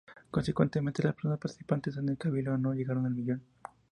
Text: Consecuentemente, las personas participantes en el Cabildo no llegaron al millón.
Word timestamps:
Consecuentemente, 0.31 1.03
las 1.03 1.13
personas 1.13 1.37
participantes 1.37 1.95
en 1.95 2.09
el 2.09 2.17
Cabildo 2.17 2.57
no 2.57 2.73
llegaron 2.73 3.05
al 3.05 3.13
millón. 3.13 3.43